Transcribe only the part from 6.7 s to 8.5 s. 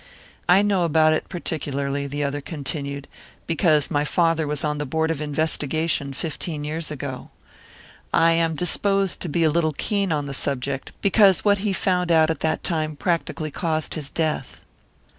ago. I